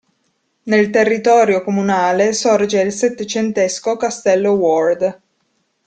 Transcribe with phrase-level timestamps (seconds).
[0.63, 5.19] Nel territorio comunale sorge il settecentesco castello Ward.